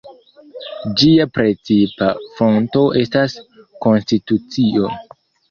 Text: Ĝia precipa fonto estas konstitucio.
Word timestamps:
Ĝia 1.01 1.27
precipa 1.35 2.07
fonto 2.39 2.83
estas 3.03 3.37
konstitucio. 3.89 4.91